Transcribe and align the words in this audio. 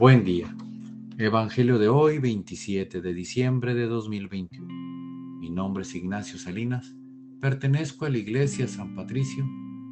Buen 0.00 0.24
día. 0.24 0.56
Evangelio 1.18 1.78
de 1.78 1.90
hoy, 1.90 2.18
27 2.18 3.02
de 3.02 3.12
diciembre 3.12 3.74
de 3.74 3.86
2021. 3.86 4.66
Mi 5.38 5.50
nombre 5.50 5.82
es 5.82 5.94
Ignacio 5.94 6.38
Salinas. 6.38 6.96
Pertenezco 7.38 8.06
a 8.06 8.08
la 8.08 8.16
Iglesia 8.16 8.66
San 8.66 8.94
Patricio 8.94 9.46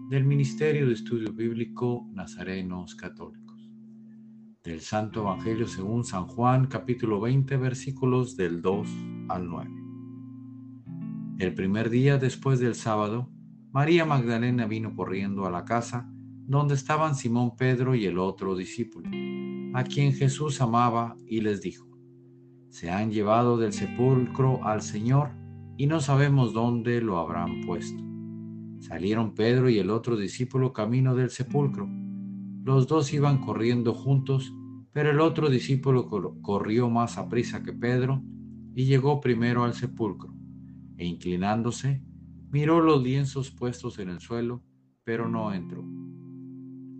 del 0.08 0.24
Ministerio 0.24 0.86
de 0.86 0.94
Estudio 0.94 1.34
Bíblico 1.34 2.08
Nazarenos 2.14 2.94
Católicos. 2.94 3.70
Del 4.64 4.80
Santo 4.80 5.20
Evangelio 5.20 5.68
según 5.68 6.04
San 6.04 6.26
Juan, 6.26 6.68
capítulo 6.68 7.20
20, 7.20 7.58
versículos 7.58 8.34
del 8.34 8.62
2 8.62 8.88
al 9.28 9.46
9. 9.46 9.70
El 11.38 11.52
primer 11.52 11.90
día 11.90 12.16
después 12.16 12.60
del 12.60 12.76
sábado, 12.76 13.28
María 13.72 14.06
Magdalena 14.06 14.66
vino 14.66 14.96
corriendo 14.96 15.44
a 15.44 15.50
la 15.50 15.66
casa 15.66 16.10
donde 16.48 16.74
estaban 16.74 17.14
Simón 17.14 17.56
Pedro 17.56 17.94
y 17.94 18.06
el 18.06 18.18
otro 18.18 18.56
discípulo 18.56 19.10
a 19.74 19.84
quien 19.84 20.14
Jesús 20.14 20.62
amaba 20.62 21.14
y 21.26 21.42
les 21.42 21.60
dijo, 21.60 21.86
se 22.70 22.90
han 22.90 23.12
llevado 23.12 23.58
del 23.58 23.74
sepulcro 23.74 24.64
al 24.64 24.80
Señor 24.80 25.28
y 25.76 25.86
no 25.86 26.00
sabemos 26.00 26.54
dónde 26.54 27.02
lo 27.02 27.18
habrán 27.18 27.60
puesto. 27.66 28.02
Salieron 28.80 29.34
Pedro 29.34 29.68
y 29.68 29.78
el 29.78 29.90
otro 29.90 30.16
discípulo 30.16 30.72
camino 30.72 31.14
del 31.14 31.28
sepulcro. 31.28 31.86
Los 32.64 32.88
dos 32.88 33.12
iban 33.12 33.44
corriendo 33.44 33.92
juntos, 33.92 34.50
pero 34.90 35.10
el 35.10 35.20
otro 35.20 35.50
discípulo 35.50 36.08
corrió 36.40 36.88
más 36.88 37.18
a 37.18 37.28
prisa 37.28 37.62
que 37.62 37.74
Pedro 37.74 38.22
y 38.74 38.86
llegó 38.86 39.20
primero 39.20 39.64
al 39.64 39.74
sepulcro, 39.74 40.32
e 40.96 41.04
inclinándose, 41.04 42.02
miró 42.50 42.80
los 42.80 43.02
lienzos 43.02 43.50
puestos 43.50 43.98
en 43.98 44.08
el 44.08 44.20
suelo, 44.20 44.62
pero 45.04 45.28
no 45.28 45.52
entró. 45.52 45.84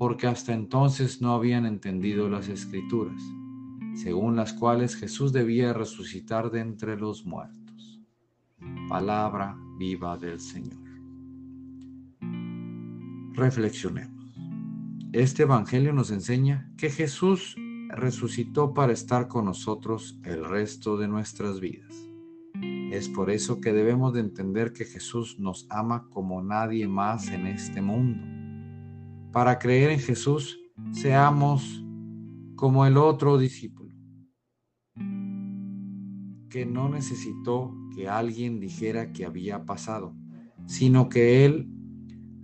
porque 0.00 0.26
hasta 0.26 0.54
entonces 0.54 1.20
no 1.20 1.34
habían 1.34 1.66
entendido 1.66 2.30
las 2.30 2.48
escrituras 2.48 3.22
según 3.92 4.34
las 4.34 4.54
cuales 4.54 4.96
Jesús 4.96 5.30
debía 5.30 5.74
resucitar 5.74 6.50
de 6.50 6.60
entre 6.60 6.96
los 6.96 7.26
muertos. 7.26 8.00
Palabra 8.88 9.58
viva 9.76 10.16
del 10.16 10.40
Señor. 10.40 10.80
Reflexionemos. 13.34 14.32
Este 15.12 15.42
Evangelio 15.42 15.92
nos 15.92 16.10
enseña 16.10 16.72
que 16.78 16.88
Jesús 16.88 17.54
resucitó 17.90 18.72
para 18.72 18.94
estar 18.94 19.28
con 19.28 19.44
nosotros 19.44 20.18
el 20.24 20.46
resto 20.46 20.96
de 20.96 21.08
nuestras 21.08 21.60
vidas. 21.60 21.94
Es 22.90 23.10
por 23.10 23.28
eso 23.28 23.60
que 23.60 23.74
debemos 23.74 24.14
de 24.14 24.20
entender 24.20 24.72
que 24.72 24.86
Jesús 24.86 25.38
nos 25.38 25.66
ama 25.68 26.08
como 26.08 26.42
nadie 26.42 26.88
más 26.88 27.28
en 27.28 27.46
este 27.46 27.82
mundo. 27.82 28.39
Para 29.32 29.58
creer 29.58 29.90
en 29.90 30.00
Jesús, 30.00 30.58
seamos 30.92 31.84
como 32.56 32.84
el 32.86 32.96
otro 32.96 33.38
discípulo 33.38 33.80
que 36.50 36.66
no 36.66 36.88
necesitó 36.88 37.72
que 37.94 38.08
alguien 38.08 38.60
dijera 38.60 39.12
que 39.12 39.24
había 39.24 39.64
pasado, 39.64 40.14
sino 40.66 41.08
que 41.08 41.46
él 41.46 41.70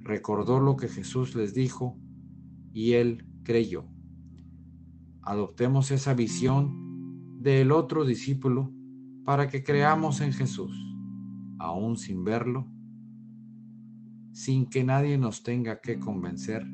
recordó 0.02 0.60
lo 0.60 0.76
que 0.76 0.88
Jesús 0.88 1.34
les 1.34 1.52
dijo 1.52 1.98
y 2.72 2.92
él 2.92 3.26
creyó. 3.42 3.84
Adoptemos 5.22 5.90
esa 5.90 6.14
visión 6.14 7.42
del 7.42 7.72
otro 7.72 8.04
discípulo 8.04 8.72
para 9.24 9.48
que 9.48 9.64
creamos 9.64 10.20
en 10.20 10.32
Jesús, 10.32 10.72
aún 11.58 11.96
sin 11.96 12.22
verlo, 12.22 12.68
sin 14.32 14.66
que 14.66 14.84
nadie 14.84 15.18
nos 15.18 15.42
tenga 15.42 15.80
que 15.80 15.98
convencer, 15.98 16.64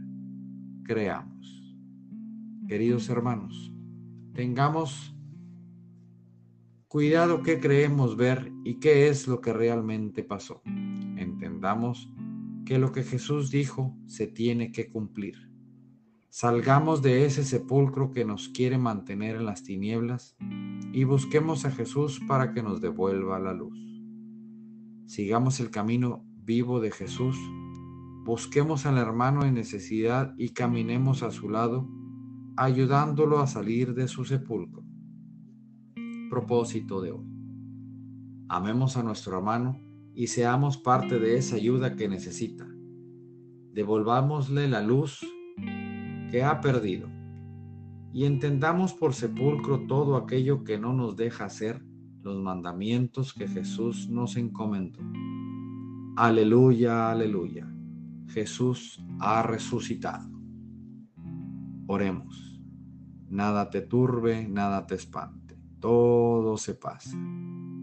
creamos. 0.84 1.76
Queridos 2.66 3.08
hermanos, 3.08 3.72
tengamos 4.32 5.12
Cuidado 6.92 7.42
qué 7.42 7.58
creemos 7.58 8.18
ver 8.18 8.52
y 8.64 8.74
qué 8.74 9.08
es 9.08 9.26
lo 9.26 9.40
que 9.40 9.54
realmente 9.54 10.22
pasó. 10.22 10.60
Entendamos 11.16 12.12
que 12.66 12.78
lo 12.78 12.92
que 12.92 13.02
Jesús 13.02 13.50
dijo 13.50 13.96
se 14.04 14.26
tiene 14.26 14.72
que 14.72 14.90
cumplir. 14.90 15.50
Salgamos 16.28 17.00
de 17.00 17.24
ese 17.24 17.44
sepulcro 17.44 18.10
que 18.10 18.26
nos 18.26 18.50
quiere 18.50 18.76
mantener 18.76 19.36
en 19.36 19.46
las 19.46 19.62
tinieblas 19.62 20.36
y 20.92 21.04
busquemos 21.04 21.64
a 21.64 21.70
Jesús 21.70 22.20
para 22.28 22.52
que 22.52 22.62
nos 22.62 22.82
devuelva 22.82 23.40
la 23.40 23.54
luz. 23.54 23.78
Sigamos 25.06 25.60
el 25.60 25.70
camino 25.70 26.26
vivo 26.44 26.78
de 26.78 26.90
Jesús, 26.90 27.38
busquemos 28.24 28.86
al 28.86 28.98
hermano 28.98 29.44
en 29.44 29.54
necesidad 29.54 30.34
y 30.38 30.50
caminemos 30.50 31.22
a 31.22 31.30
su 31.30 31.48
lado, 31.50 31.88
ayudándolo 32.56 33.40
a 33.40 33.46
salir 33.46 33.94
de 33.94 34.08
su 34.08 34.24
sepulcro 34.24 34.82
propósito 36.32 37.02
de 37.02 37.12
hoy. 37.12 37.26
Amemos 38.48 38.96
a 38.96 39.02
nuestro 39.02 39.36
hermano 39.36 39.78
y 40.14 40.28
seamos 40.28 40.78
parte 40.78 41.18
de 41.18 41.36
esa 41.36 41.56
ayuda 41.56 41.94
que 41.94 42.08
necesita. 42.08 42.66
Devolvámosle 43.74 44.66
la 44.66 44.80
luz 44.80 45.20
que 46.30 46.42
ha 46.42 46.58
perdido 46.62 47.06
y 48.14 48.24
entendamos 48.24 48.94
por 48.94 49.12
sepulcro 49.12 49.86
todo 49.86 50.16
aquello 50.16 50.64
que 50.64 50.78
no 50.78 50.94
nos 50.94 51.16
deja 51.16 51.44
hacer 51.44 51.84
los 52.22 52.40
mandamientos 52.40 53.34
que 53.34 53.46
Jesús 53.46 54.08
nos 54.08 54.38
encomendó. 54.38 55.00
Aleluya, 56.16 57.10
aleluya. 57.10 57.71
Jesús 58.32 59.02
ha 59.20 59.42
resucitado. 59.42 60.30
Oremos. 61.86 62.60
Nada 63.28 63.70
te 63.70 63.80
turbe, 63.80 64.46
nada 64.48 64.86
te 64.86 64.94
espante 64.94 65.42
todo 65.82 66.56
se 66.56 66.74
pasa. 66.74 67.18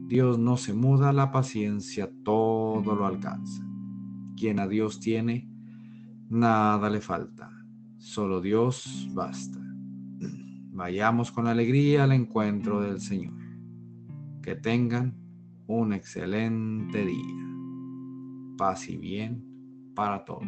Dios 0.07 0.39
no 0.39 0.55
se 0.57 0.73
muda, 0.73 1.11
la 1.11 1.31
paciencia 1.31 2.09
todo 2.23 2.95
lo 2.95 3.05
alcanza. 3.05 3.63
Quien 4.37 4.59
a 4.59 4.67
Dios 4.67 5.01
tiene, 5.01 5.51
nada 6.29 6.89
le 6.89 7.01
falta. 7.01 7.51
Solo 7.97 8.39
Dios 8.39 9.09
basta. 9.13 9.59
Vayamos 10.71 11.31
con 11.31 11.45
alegría 11.45 12.05
al 12.05 12.13
encuentro 12.13 12.79
del 12.79 13.01
Señor. 13.01 13.37
Que 14.41 14.55
tengan 14.55 15.13
un 15.67 15.91
excelente 15.91 17.05
día. 17.05 17.45
Paz 18.57 18.87
y 18.89 18.97
bien 18.97 19.48
para 19.99 20.23
todos. 20.23 20.47